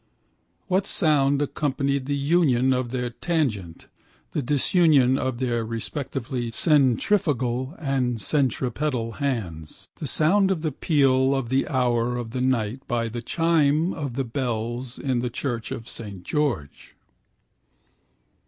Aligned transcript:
What 0.65 0.87
sound 0.87 1.43
accompanied 1.43 2.07
the 2.07 2.17
union 2.17 2.73
of 2.73 2.89
their 2.89 3.11
tangent, 3.11 3.87
the 4.31 4.41
disunion 4.41 5.19
of 5.19 5.37
their 5.37 5.63
(respectively) 5.63 6.49
centrifugal 6.49 7.75
and 7.77 8.19
centripetal 8.19 9.17
hands? 9.19 9.89
The 9.97 10.07
sound 10.07 10.49
of 10.49 10.63
the 10.63 10.71
peal 10.71 11.35
of 11.35 11.49
the 11.49 11.67
hour 11.67 12.17
of 12.17 12.31
the 12.31 12.41
night 12.41 12.81
by 12.87 13.09
the 13.09 13.21
chime 13.21 13.93
of 13.93 14.15
the 14.15 14.23
bells 14.25 14.97
in 14.97 15.19
the 15.19 15.29
church 15.29 15.71
of 15.71 15.87
Saint 15.87 16.23
George. 16.23 16.95